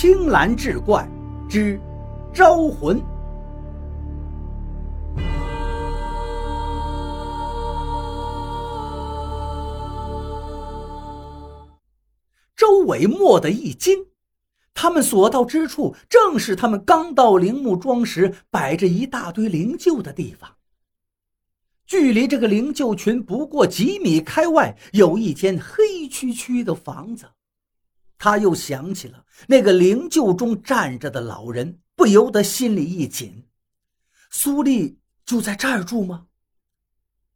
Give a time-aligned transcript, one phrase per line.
[0.00, 1.06] 青蓝志怪
[1.46, 1.78] 之
[2.32, 2.98] 招魂。
[12.56, 14.06] 周伟蓦地一惊，
[14.72, 20.50] 他们所到之处，正是他们刚到陵墓庄时摆着一大堆灵柩的地方。
[21.86, 27.26] 距离这个灵柩群不过几米开外，有一间黑黢黢的房子。
[28.20, 33.48] 他又想起了那个灵柩中站着的老人，不由得心里一紧。
[34.30, 36.26] 苏丽就在这儿住吗？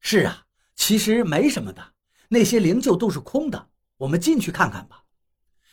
[0.00, 1.92] 是啊，其实没什么的，
[2.30, 3.68] 那些灵柩都是空的。
[3.98, 5.04] 我们进去看看吧。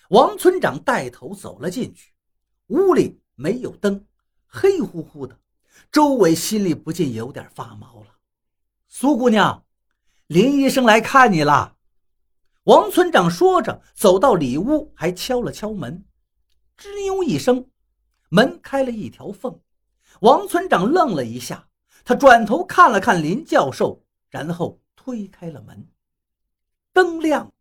[0.10, 2.12] 王村长带头走了进去，
[2.68, 4.06] 屋里没有灯，
[4.46, 5.40] 黑乎乎的。
[5.90, 8.08] 周伟心里不禁有点发毛了。
[8.90, 9.64] 苏姑娘，
[10.28, 11.77] 林医生来看你了。
[12.68, 16.04] 王村长说着，走到里屋，还敲了敲门。
[16.78, 17.66] 吱扭一声，
[18.28, 19.58] 门开了一条缝。
[20.20, 21.66] 王村长愣了一下，
[22.04, 25.88] 他转头看了看林教授，然后推开了门。
[26.92, 27.54] 灯亮，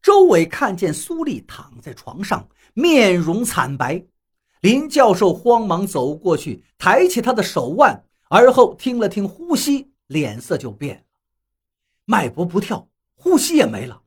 [0.00, 4.02] 周伟看见苏丽躺在床上，面容惨白。
[4.62, 9.92] 林教授慌忙走过去，抬起他的手腕，而后听了听呼吸。
[10.06, 11.02] 脸色就变了，
[12.06, 12.88] 脉搏不跳，
[13.20, 14.02] 呼吸也没了。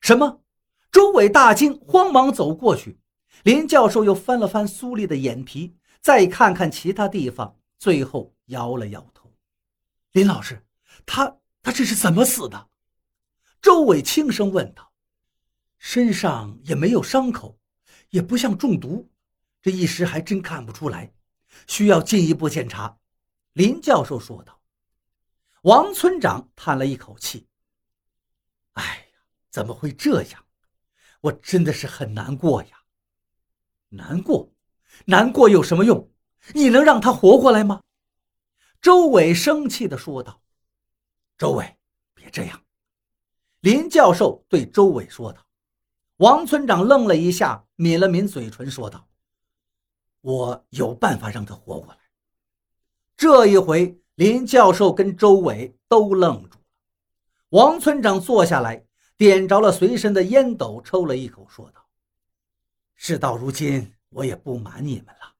[0.00, 0.42] 什么？
[0.92, 2.98] 周伟大惊，慌忙走过去。
[3.44, 9.32] 林教授又翻了翻苏丽的眼皮，再看看其他地方，最后摇了摇头。
[10.12, 10.62] 林老师，
[11.06, 12.68] 他他这是怎么死的？
[13.62, 14.92] 周伟轻声问道。
[15.78, 17.58] 身上也没有伤口，
[18.10, 19.10] 也不像中毒，
[19.62, 21.12] 这一时还真看不出来，
[21.66, 22.98] 需要进一步检查。
[23.54, 24.60] 林教授说道。
[25.62, 27.46] 王村长叹了一口气
[28.76, 29.18] ：“哎呀，
[29.50, 30.44] 怎么会这样？
[31.20, 32.78] 我真的是很难过呀！
[33.88, 34.50] 难过，
[35.04, 36.10] 难过有什么用？
[36.54, 37.82] 你能让他活过来吗？”
[38.80, 40.40] 周伟生气地说道。
[41.36, 41.76] “周伟，
[42.14, 42.62] 别这样。”
[43.60, 45.44] 林教授对周伟说道。
[46.18, 49.06] 王村长愣了一下，抿了抿嘴唇，说道
[50.22, 51.98] ：“我有办法让他活过来。
[53.16, 56.55] 这一回。”林教授跟周伟都愣住。
[57.50, 58.84] 王村长坐下来，
[59.16, 61.86] 点着了随身的烟斗，抽了一口，说道
[62.96, 65.32] ：“事到如今，我也不瞒你们了。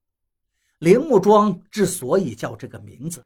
[0.78, 3.24] 陵墓庄之所以叫这个名字，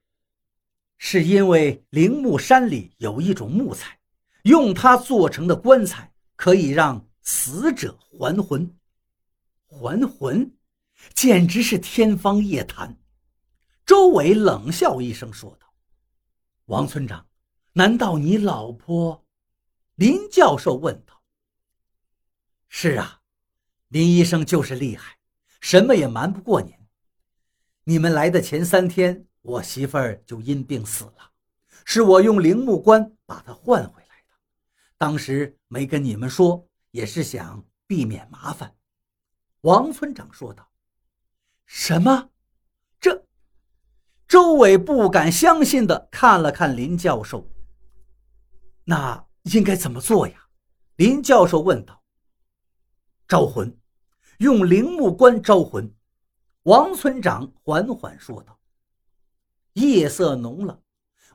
[0.96, 3.98] 是因为陵墓山里有一种木材，
[4.44, 8.74] 用它做成的棺材可以让死者还魂。
[9.66, 10.50] 还魂，
[11.12, 12.96] 简直是天方夜谭。”
[13.84, 15.66] 周伟冷笑一声，说道
[16.66, 17.26] ：“王村长，
[17.72, 19.24] 难道你老婆？”
[19.96, 21.22] 林教授问道。
[22.68, 23.20] “是啊，
[23.88, 25.18] 林医生就是厉害，
[25.60, 26.74] 什么也瞒不过您。
[27.84, 31.32] 你们来的前三天，我媳妇儿就因病死了，
[31.84, 34.34] 是我用灵木棺把她换回来的。
[34.96, 38.74] 当时没跟你们说，也是想避免麻烦。”
[39.62, 40.70] 王村长说道。
[41.66, 42.30] “什么？”
[42.98, 43.26] 这
[44.26, 47.50] 周伟不敢相信地看了看林教授。
[48.84, 50.34] 那应该怎么做呀？
[50.96, 52.02] 林教授问道。
[53.28, 53.76] 招魂，
[54.38, 55.92] 用灵木棺招魂。
[56.64, 58.58] 王村长缓缓说道。
[59.74, 60.80] 夜色浓了，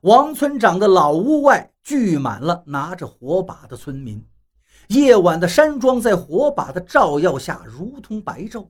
[0.02, 4.24] 王村长的老屋外聚满了拿着火把的村民。
[4.90, 8.70] 夜晚的山庄在火把的照耀下如同白昼。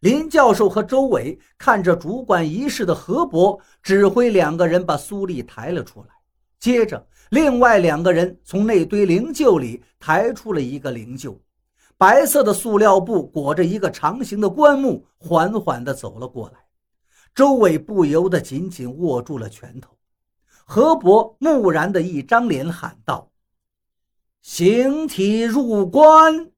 [0.00, 6.08] 林教授和周伟看着主管仪式的何伯指挥两个人把苏丽抬了出来，
[6.58, 11.34] 接着另外两个人从那堆灵柩里抬出了一个灵柩，
[11.96, 16.58] 白色的塑料布裹着一个长形的棺木，缓缓地走了过来。
[17.34, 19.96] 周伟不由得紧紧握住了拳头。
[20.66, 23.30] 何伯木然的一张脸喊道
[24.42, 26.50] ：“形体入棺。”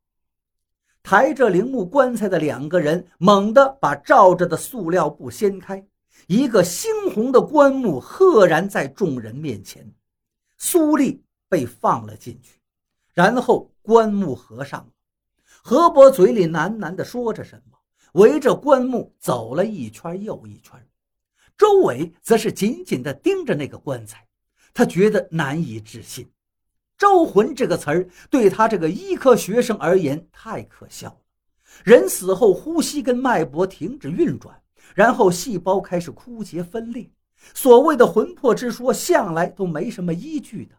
[1.05, 5.87] 抬着陵墓棺材的两个人猛地把罩着的塑料布掀开，
[6.27, 9.89] 一个猩红的棺木赫然在众人面前。
[10.57, 12.59] 苏丽被放了进去，
[13.13, 14.89] 然后棺木合上了。
[15.63, 17.79] 何伯嘴里喃喃地说着什么，
[18.13, 20.73] 围着棺木走了一圈又一圈。
[21.57, 24.27] 周伟则是紧紧地盯着那个棺材，
[24.73, 26.29] 他觉得难以置信。
[26.97, 31.19] 招魂这个词儿对他这个医科学生而言太可笑了。
[31.83, 34.61] 人死后，呼吸跟脉搏停止运转，
[34.95, 37.11] 然后细胞开始枯竭分裂。
[37.53, 40.75] 所谓的魂魄之说，向来都没什么依据的。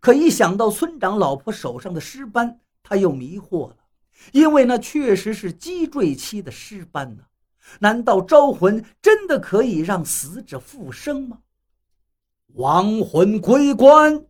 [0.00, 3.76] 可一想到村长老婆手上的尸斑，他又迷惑了。
[4.32, 7.24] 因为那确实是积坠期的尸斑呢。
[7.80, 11.38] 难道招魂真的可以让死者复生吗？
[12.54, 14.24] 亡魂归棺，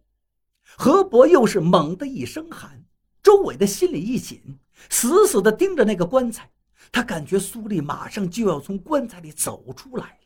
[0.77, 2.85] 何伯又是猛的一声喊，
[3.23, 4.59] 周伟的心里一紧，
[4.91, 6.51] 死死地盯着那个棺材。
[6.91, 10.18] 他感觉苏丽马上就要从棺材里走出来。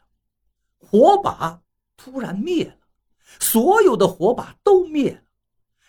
[0.93, 1.59] 火把
[1.97, 2.75] 突然灭了，
[3.41, 5.23] 所有的火把都灭了。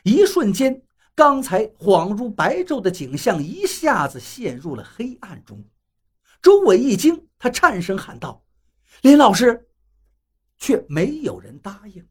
[0.04, 0.82] 一瞬间，
[1.14, 5.62] 刚才恍如白昼的景象一下子陷入了黑暗中。
[6.42, 8.46] 周伟一惊，他颤声喊道
[9.04, 9.68] ：“林老师！”
[10.58, 12.08] 却没有人答应。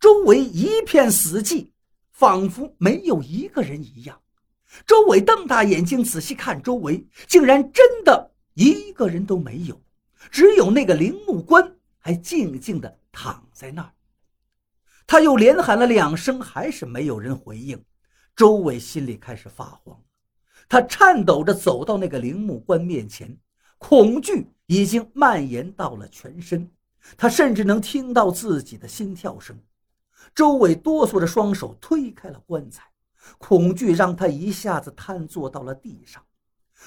[0.00, 1.68] 周围一片死寂，
[2.12, 4.18] 仿佛没有一个人一样。
[4.86, 9.78] 周伟瞪大眼睛仔细看周围，竟然真的一个人都没有，
[10.30, 13.90] 只有那个陵墓棺还静静地躺在那儿。
[15.06, 17.82] 他又连喊了两声，还是没有人回应。
[18.36, 19.98] 周伟心里开始发慌，
[20.68, 23.34] 他颤抖着走到那个陵墓棺面前，
[23.78, 26.70] 恐惧已经蔓延到了全身，
[27.16, 29.58] 他甚至能听到自己的心跳声。
[30.34, 32.84] 周伟哆嗦着双手推开了棺材。
[33.38, 36.20] 恐惧让他一下子瘫坐到了地上，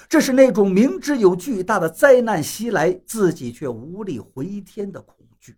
[0.08, 5.56] 这是那种明知有巨大的灾难袭来，自己却无力回天的恐惧。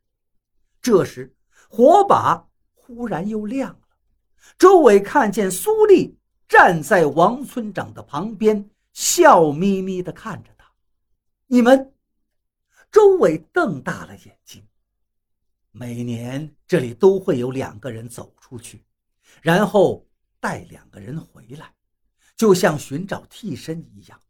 [0.81, 1.35] 这时，
[1.69, 3.89] 火把忽然又亮了，
[4.59, 6.19] 周伟看见苏丽
[6.49, 10.71] 站在王村长的旁边，笑眯眯地看着他。
[11.47, 11.93] 你们，
[12.91, 14.67] 周伟瞪大了眼睛。
[15.73, 18.85] 每年这里都会有两个人走出去，
[19.43, 20.05] 然后。
[20.41, 21.75] 带两个人回来，
[22.37, 24.21] 就像寻找替身一样。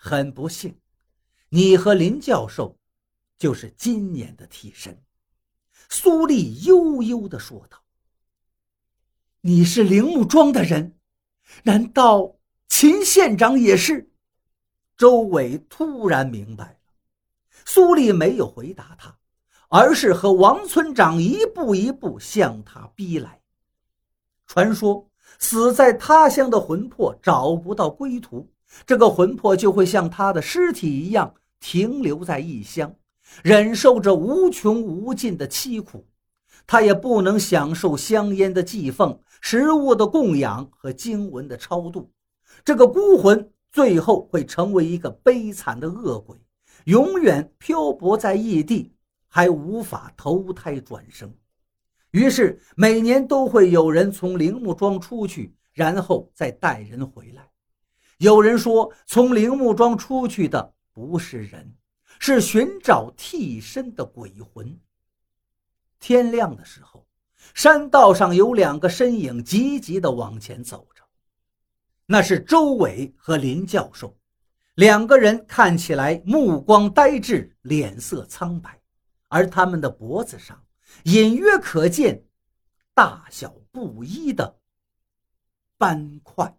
[0.00, 0.80] 很不幸，
[1.50, 2.78] 你和林教授
[3.36, 5.02] 就是今年的替身。”
[5.90, 7.82] 苏丽悠悠地说道。
[9.42, 10.96] “你是铃木庄的人，
[11.64, 12.36] 难道
[12.68, 14.10] 秦县长也是？”
[14.96, 16.78] 周伟突然明白了。
[17.66, 19.18] 苏丽没有回答他，
[19.68, 23.42] 而是和王村长一步一步向他逼来。
[24.46, 25.04] 传说。
[25.38, 28.50] 死在他乡的魂魄找不到归途，
[28.86, 32.94] 这个魂魄就会像他的尸体一样停留在异乡，
[33.42, 36.06] 忍受着无穷无尽的凄苦。
[36.66, 42.12] 他也不能享受香烟的祭奉、食物的供养和经文的超度。
[42.62, 46.36] 这个孤魂最后会成为一个悲惨的恶鬼，
[46.84, 48.92] 永远漂泊在异地，
[49.28, 51.32] 还无法投胎转生。
[52.10, 57.47] 于是每年都会有人从陵墓庄出去，然后再带人回来。
[58.18, 61.72] 有人说，从陵墓庄出去的不是人，
[62.18, 64.78] 是寻找替身的鬼魂。
[66.00, 67.06] 天亮的时候，
[67.54, 71.02] 山道上有两个身影急急地往前走着，
[72.06, 74.16] 那是周伟和林教授。
[74.74, 78.80] 两个人看起来目光呆滞，脸色苍白，
[79.28, 80.60] 而他们的脖子上。
[81.04, 82.24] 隐约可见
[82.94, 84.58] 大小不一的
[85.76, 86.52] 斑块。